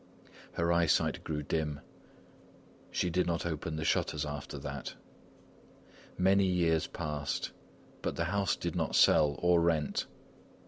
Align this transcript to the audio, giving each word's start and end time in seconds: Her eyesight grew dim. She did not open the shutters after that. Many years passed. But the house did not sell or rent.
Her 0.53 0.73
eyesight 0.73 1.23
grew 1.23 1.43
dim. 1.43 1.79
She 2.89 3.11
did 3.11 3.27
not 3.27 3.45
open 3.45 3.75
the 3.75 3.85
shutters 3.85 4.25
after 4.25 4.57
that. 4.57 4.95
Many 6.17 6.47
years 6.47 6.87
passed. 6.87 7.51
But 8.01 8.15
the 8.15 8.25
house 8.25 8.55
did 8.55 8.75
not 8.75 8.95
sell 8.95 9.35
or 9.43 9.61
rent. 9.61 10.07